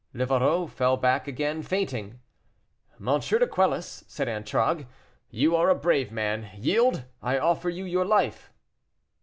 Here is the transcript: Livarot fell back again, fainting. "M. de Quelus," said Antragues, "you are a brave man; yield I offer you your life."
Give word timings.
Livarot 0.15 0.65
fell 0.71 0.97
back 0.97 1.27
again, 1.27 1.61
fainting. 1.61 2.21
"M. 2.99 3.19
de 3.19 3.45
Quelus," 3.47 4.03
said 4.07 4.27
Antragues, 4.27 4.85
"you 5.29 5.55
are 5.55 5.69
a 5.69 5.75
brave 5.75 6.11
man; 6.11 6.49
yield 6.57 7.05
I 7.21 7.37
offer 7.37 7.69
you 7.69 7.85
your 7.85 8.05
life." 8.05 8.51